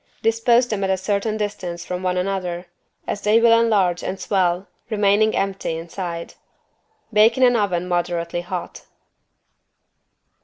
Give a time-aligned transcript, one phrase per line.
[0.23, 2.65] Dispose them at a certain distance from one another
[3.05, 6.33] as they will enlarge and swell, remaining empty inside.
[7.13, 8.85] Bake in an oven moderately hot.